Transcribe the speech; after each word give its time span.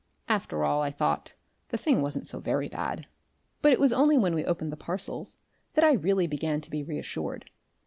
After 0.27 0.63
all, 0.63 0.81
I 0.81 0.89
thought, 0.89 1.35
the 1.69 1.77
thing 1.77 2.01
wasn't 2.01 2.25
so 2.25 2.39
very 2.39 2.67
bad. 2.67 3.05
But 3.61 3.71
it 3.71 3.79
was 3.79 3.93
only 3.93 4.17
when 4.17 4.33
we 4.33 4.43
opened 4.43 4.71
the 4.71 4.75
parcels 4.75 5.37
that 5.75 5.83
I 5.83 5.93
really 5.93 6.25
began 6.25 6.59
to 6.61 6.71
be 6.71 6.81
reassured. 6.81 7.51